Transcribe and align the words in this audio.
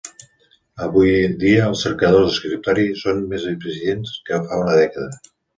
Avui 0.85 1.11
dia 1.43 1.67
els 1.73 1.83
cercadors 1.87 2.27
d'escriptori 2.29 2.87
són 3.05 3.23
més 3.35 3.47
eficients 3.55 4.19
que 4.31 4.45
fa 4.49 4.63
una 4.67 4.81
dècada. 4.83 5.25